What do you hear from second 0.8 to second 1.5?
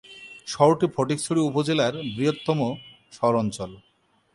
Fatikchhari